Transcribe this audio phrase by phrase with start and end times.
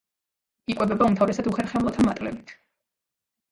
[0.73, 2.57] იკვებება უმთავრესად უხერხემლოთა მატლებით.